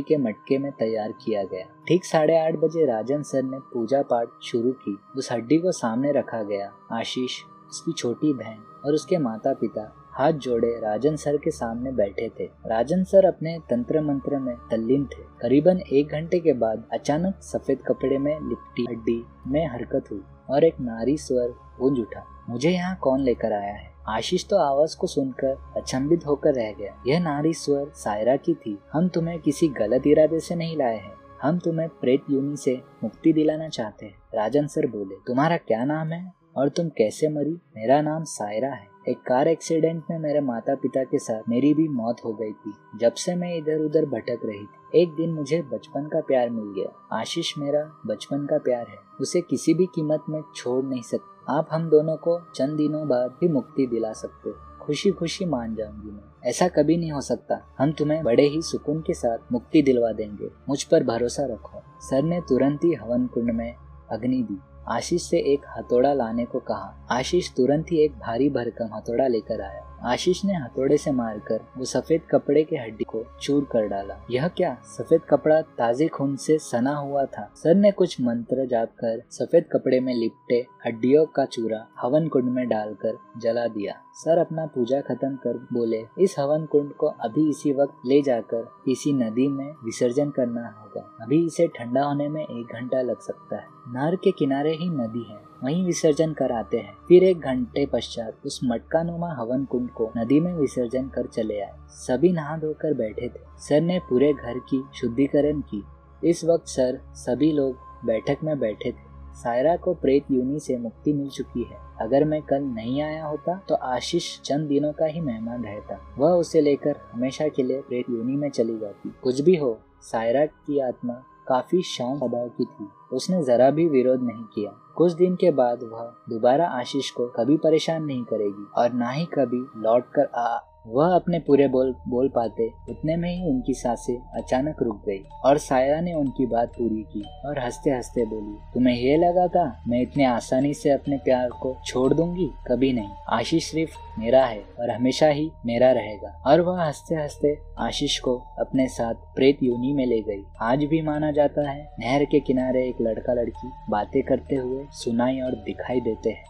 के 0.00 0.16
मटके 0.16 0.58
में 0.58 0.72
तैयार 0.72 1.12
किया 1.24 1.44
गया। 1.44 1.66
ठीक 1.88 2.04
साढ़े 2.04 2.38
आठ 2.38 2.54
बजे 2.54 2.86
राजन 2.86 3.22
सर 3.22 3.42
ने 3.42 3.58
पूजा 3.58 4.02
पाठ 4.02 4.28
शुरू 4.42 4.72
की। 4.72 4.98
उस 5.16 5.32
हड्डी 5.32 5.58
को 5.58 5.72
सामने 5.72 6.12
रखा 6.12 6.42
गया। 6.42 6.72
आशीष, 6.92 7.42
उसकी 7.70 7.92
छोटी 7.92 8.32
बहन 8.32 8.58
और 8.84 8.94
उसके 8.94 9.18
माता 9.18 9.52
पिता 9.52 9.92
हाथ 10.18 10.32
जोड़े 10.32 10.68
राजन 10.80 11.16
सर 11.16 11.36
के 11.36 11.50
सामने 11.50 11.90
बैठे 11.92 12.28
थे। 12.38 12.44
राजन 12.66 13.02
सर 13.04 13.24
अपने 13.24 13.56
तंत्र 13.70 14.00
मंत्र 14.00 14.38
में 14.38 14.54
तल्लीन 14.70 15.04
थे। 15.06 15.22
करीबन 15.40 15.80
एक 15.92 16.08
घंटे 16.08 16.38
के 16.40 16.52
बाद 16.52 16.84
अचानक 16.92 17.42
सफ़ेद 17.42 17.82
कपड़े 17.88 18.18
में 18.18 18.32
लिपटी 18.40 18.86
हड्डी 18.90 19.22
में 19.46 19.66
हरकत 19.66 20.10
हुई 20.12 20.22
और 20.50 20.64
एक 20.64 20.80
नारी 20.80 21.16
स्वर 21.16 21.48
गूंज 21.80 22.00
उठा, 22.00 22.24
मुझे 22.48 22.70
यहाँ 22.70 22.96
कौन 22.96 23.20
लेकर 23.20 23.52
आया 23.52 23.74
है? 23.74 23.90
आशीष 24.08 24.46
तो 24.48 24.56
आवाज़ 24.56 24.96
को 24.96 25.06
सुनकर 25.06 25.56
अचंभित 25.76 26.26
होकर 26.26 26.54
रह 26.54 26.72
गया। 26.72 27.02
यह 27.06 27.20
नारी 27.20 27.52
स्वर 27.54 27.90
सायरा 27.94 28.36
की 28.36 28.54
थी। 28.56 28.78
हम 28.92 29.08
तुम्हें 29.08 29.38
किसी 29.38 29.68
गलत 29.74 30.06
इरादे 30.06 30.40
से 30.40 30.54
नहीं 30.54 30.76
लाए 30.76 30.96
हैं। 30.96 31.14
हम 31.42 31.58
तुम्हें 31.58 31.88
प्रेत 32.00 32.24
यूनि 32.30 32.56
से 32.56 32.80
मुक्ति 33.04 33.32
दिलाना 33.32 33.68
चाहते 33.68 34.06
हैं। 34.06 34.18
राजन 34.34 34.66
सर 34.66 34.86
बोले, 34.86 35.14
तुम्हारा 35.26 35.56
क्या 35.58 35.84
नाम 35.84 36.12
है? 36.12 36.32
और 36.56 36.68
तुम 36.68 36.88
कैसे 36.88 37.28
मरी? 37.28 37.58
मेरा 37.76 38.00
नाम 38.00 38.24
सायरा 38.24 38.68
है। 38.68 38.95
एक 39.08 39.18
कार 39.18 39.48
एक्सीडेंट 39.48 40.04
में 40.10 40.18
मेरे 40.18 40.40
माता 40.40 40.74
पिता 40.74 41.04
के 41.04 41.18
साथ 41.18 41.42
मेरी 41.48 41.74
भी 41.74 41.88
मौत 41.88 42.16
हो 42.24 42.32
गई 42.32 42.52
थी, 42.52 42.72
जब 42.96 43.12
से 43.12 43.34
मैं 43.34 43.54
इधर 43.54 43.78
उधर 43.78 44.06
भटक 44.06 44.40
रही 44.44 44.66
थी। 44.66 45.02
एक 45.02 45.14
दिन 45.14 45.32
मुझे 45.32 45.62
बचपन 45.62 46.08
का 46.08 46.20
प्यार 46.20 46.50
मिल 46.50 46.72
गया। 46.76 47.18
आशीष 47.20 47.58
मेरा 47.58 47.92
बचपन 48.06 48.46
का 48.46 48.58
प्यार 48.58 48.86
है। 48.88 48.96
उसे 49.20 49.40
किसी 49.40 49.74
भी 49.74 49.86
कीमत 49.86 50.24
में 50.28 50.40
छोड़ 50.56 50.84
नहीं 50.84 51.02
सकते। 51.02 51.52
आप 51.52 51.68
हम 51.72 51.90
दोनों 51.90 52.16
को 52.16 52.40
चंद 52.54 52.76
दिनों 52.76 53.08
बाद 53.08 53.30
भी 53.40 53.48
मुक्ति 53.48 53.86
दिला 53.86 54.12
सकते 54.12 54.50
खुशी 54.84 55.10
खुशी 55.10 55.44
मान 55.44 55.74
जाऊँगी 55.74 56.10
मैं। 56.10 56.48
ऐसा 56.48 56.68
कभी 56.68 56.96
नहीं 56.96 57.12
हो 57.12 57.20
सकता। 57.20 57.74
हम 57.78 57.92
तुम्हें 57.92 58.22
बड़े 58.24 58.42
ही 58.42 58.62
सुकून 58.62 59.00
के 59.00 59.14
साथ 59.14 59.38
मुक्ति 59.52 59.82
दिलवा 59.82 60.12
देंगे। 60.12 60.50
मुझ 60.68 60.82
पर 60.84 61.04
भरोसा 61.04 61.46
रखो। 61.46 61.82
सर 62.00 62.22
ने 62.22 62.40
तुरंत 62.40 62.84
ही 62.84 62.94
हवन 62.94 63.26
कुंड 63.26 63.50
में 63.50 63.74
अग्नि 64.10 64.42
दी। 64.42 64.75
आशीष 64.88 65.22
से 65.22 65.38
एक 65.38 65.60
हथौड़ा 65.78 66.12
लाने 66.12 66.44
को 66.44 66.58
कहा। 66.58 67.06
आशीष 67.10 67.50
तुरंत 67.50 67.86
ही 67.92 68.04
एक 68.04 68.12
भारी 68.12 68.50
भरकम 68.50 68.94
हथौड़ा 68.94 69.26
लेकर 69.26 69.60
आया। 69.60 69.95
आशीष 70.04 70.44
ने 70.44 70.54
हथौड़े 70.54 70.96
से 70.96 71.12
मारकर 71.12 71.60
वो 71.78 71.84
सफ़ेद 71.84 72.22
कपड़े 72.30 72.64
के 72.64 72.76
हड्डी 72.76 73.04
को 73.04 73.24
चूर 73.42 73.64
कर 73.72 73.88
डाला। 73.88 74.14
यह 74.30 74.48
क्या? 74.48 74.76
सफ़ेद 74.84 75.20
कपड़ा 75.30 75.60
ताजे 75.60 76.08
खून 76.08 76.36
से 76.36 76.58
सना 76.58 76.96
हुआ 76.96 77.24
था। 77.24 77.52
सर 77.56 77.74
ने 77.74 77.90
कुछ 77.90 78.20
मंत्र 78.20 78.66
जाप 78.66 78.88
कर 78.88 79.22
सफ़ेद 79.30 79.64
कपड़े 79.72 80.00
में 80.00 80.14
लिपटे 80.14 80.66
हड्डियों 80.86 81.26
का 81.26 81.44
चूरा 81.44 81.86
हवन 82.00 82.28
कुंड 82.28 82.44
में 82.44 82.68
डालकर 82.68 83.18
जला 83.38 83.66
दिया। 83.66 83.94
सर 84.14 84.38
अपना 84.38 84.66
पूजा 84.66 85.00
खत्म 85.00 85.36
कर 85.36 85.66
बोले, 85.72 86.04
इस 86.18 86.36
हवन 86.38 86.66
कुंड 86.66 86.92
को 86.92 87.06
अभी 87.06 87.48
इसी 87.50 87.72
वक्त 87.72 87.94
ले 88.06 88.22
जाकर 88.22 88.62
किसी 88.84 89.12
नदी 89.12 89.48
में 89.48 89.72
विसर्जन 89.84 90.30
करना 90.30 90.68
होगा। 90.68 91.16
अभी 91.20 91.46
इसे 91.46 91.66
ठंडा 91.66 92.02
होने 92.02 92.28
में 92.28 92.42
एक 92.42 92.74
घंटा 92.74 93.00
लग 93.00 93.20
सकता 93.20 93.56
है। 93.56 93.66
नहर 93.88 94.16
के 94.16 94.30
किनारे 94.30 94.72
ही 94.72 94.88
नदी 94.88 95.26
है। 95.32 95.55
वहीं 95.64 95.84
विसर्जन 95.84 96.32
कराते 96.32 96.78
हैं। 96.78 96.92
फिर 97.08 97.24
एक 97.24 97.40
घंटे 97.40 97.86
पश्चात 97.86 98.46
उस 98.46 98.60
मटका 98.64 99.02
नुमा 99.02 99.32
हवन 99.34 99.64
कुंड 99.64 99.90
को 99.90 100.10
नदी 100.16 100.40
में 100.40 100.52
विसर्जन 100.54 101.08
कर 101.08 101.26
चले 101.26 101.60
आए। 101.60 101.72
सभी 101.88 102.32
नहा 102.32 102.56
धोकर 102.56 102.94
बैठे 102.94 103.28
थे। 103.28 103.40
सर 103.58 103.80
ने 103.80 103.98
पूरे 103.98 104.32
घर 104.32 104.58
की 104.70 104.82
शुद्धिकरण 104.94 105.60
की। 105.60 105.82
इस 106.24 106.44
वक्त 106.44 106.66
सर, 106.66 107.00
सभी 107.14 107.52
लोग 107.52 107.76
बैठक 108.04 108.44
में 108.44 108.58
बैठे 108.58 108.90
थे। 108.90 109.04
सायरा 109.34 109.76
को 109.76 109.94
प्रेत 109.94 110.30
यूनि 110.30 110.60
से 110.60 110.76
मुक्ति 110.76 111.12
मिल 111.12 111.28
चुकी 111.28 111.62
है। 111.62 111.78
अगर 112.00 112.24
मैं 112.24 112.40
कल 112.42 112.62
नहीं 112.62 113.00
आया 113.02 113.24
होता 113.26 113.56
तो 113.68 113.74
आशीष 113.74 114.40
चंद 114.40 114.68
दिनों 114.68 114.92
का 114.92 115.06
ही 115.06 115.20
मेहमान 115.20 115.64
रहता। 115.64 115.98
वह 116.18 116.30
उसे 116.30 116.60
लेकर 116.60 116.96
हमेशा 117.12 117.48
के 117.48 117.62
लिए 117.62 117.80
प्रेत 117.80 118.10
यूनि 118.10 118.36
में 118.36 118.48
चली 118.50 118.78
जाती। 118.78 119.14
कुछ 119.22 119.40
भी 119.40 119.56
हो, 119.56 119.78
सायरा 120.02 120.44
की 120.46 120.78
आत्मा 120.78 121.22
काफ़ी 121.48 121.82
शांत 121.82 122.18
स्वभाव 122.18 122.48
की 122.48 122.64
थी। 122.64 122.88
उसने 123.12 123.42
जरा 123.42 123.70
भी 123.70 123.88
विरोध 123.88 124.22
नहीं 124.22 124.44
किया। 124.44 124.70
कुछ 124.96 125.12
दिन 125.12 125.36
के 125.36 125.50
बाद 125.50 125.82
वह 125.82 126.12
दोबारा 126.28 126.68
आशीष 126.68 127.10
को 127.10 127.26
कभी 127.26 127.56
परेशान 127.56 128.04
नहीं 128.04 128.24
करेगी 128.24 128.66
और 128.76 128.92
ना 128.92 129.10
ही 129.10 129.24
कभी 129.24 129.66
लौट 129.76 130.04
कर 130.10 130.24
आ 130.24 130.58
वह 130.86 131.14
अपने 131.14 131.38
पूरे 131.38 131.66
बोल 131.68 131.94
बोल 132.08 132.28
पाते, 132.28 132.66
उतने 132.90 133.16
में 133.16 133.28
ही 133.30 133.48
उनकी 133.48 133.74
साँसें 133.74 134.16
अचानक 134.34 134.82
रुक 134.82 135.02
गई 135.06 135.18
और 135.44 135.58
सायरा 135.58 136.00
ने 136.00 136.12
उनकी 136.14 136.46
बात 136.46 136.68
पूरी 136.68 137.02
की 137.12 137.22
और 137.44 137.58
हँसते 137.58 137.90
हँसते 137.90 138.24
बोली, 138.24 138.56
तुम्हें 138.74 138.94
ये 138.94 139.16
लगा 139.16 139.46
था 139.48 139.64
मैं 139.88 140.00
इतने 140.02 140.24
आसानी 140.24 140.72
से 140.74 140.90
अपने 140.90 141.16
प्यार 141.16 141.48
को 141.62 141.76
छोड़ 141.86 142.12
दूँगी? 142.14 142.48
कभी 142.68 142.92
नहीं। 142.92 143.08
आशीष 143.28 143.70
सिर्फ़ 143.70 143.96
मेरा 144.18 144.44
है 144.44 144.62
और 144.80 144.90
हमेशा 144.90 145.26
ही 145.26 145.50
मेरा 145.66 145.90
रहेगा। 145.92 146.28
और 146.46 146.60
वह 146.60 146.82
हँसते 146.82 147.14
हँसते 147.14 147.56
आशीष 147.78 148.18
को 148.18 148.36
अपने 148.58 148.86
साथ 148.88 149.14
प्रेत 149.34 149.62
यूनि 149.62 149.92
में 149.92 150.06
ले 150.06 150.20
गई। 150.20 150.42
आज 150.62 150.84
भी 150.84 151.02
माना 151.02 151.30
जाता 151.30 151.70
है, 151.70 151.88
नहर 152.00 152.24
के 152.24 152.40
किनारे 152.40 152.88
एक 152.88 153.00
लड़का 153.00 153.34
लड़की 153.34 153.70
बातें 153.90 154.22
करते 154.22 154.56
हुए 154.56 154.84
सुनाई 154.92 155.40
और 155.40 155.62
दिखाई 155.66 156.00
देते 156.00 156.30
हैं। 156.30 156.44